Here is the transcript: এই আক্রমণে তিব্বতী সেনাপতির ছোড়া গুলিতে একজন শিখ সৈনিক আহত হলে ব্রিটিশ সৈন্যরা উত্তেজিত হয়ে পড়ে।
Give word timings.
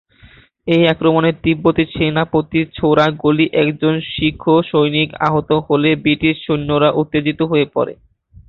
এই 0.67 0.83
আক্রমণে 0.87 1.31
তিব্বতী 1.43 1.83
সেনাপতির 1.93 2.65
ছোড়া 2.77 3.05
গুলিতে 3.21 3.55
একজন 3.61 3.93
শিখ 4.11 4.41
সৈনিক 4.69 5.09
আহত 5.27 5.49
হলে 5.67 5.89
ব্রিটিশ 6.03 6.35
সৈন্যরা 6.45 6.89
উত্তেজিত 7.01 7.39
হয়ে 7.51 7.65
পড়ে। 7.75 7.93